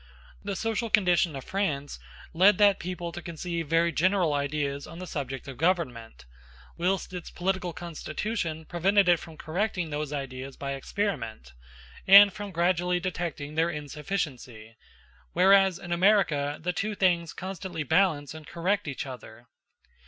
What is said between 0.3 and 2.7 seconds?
The social condition of France led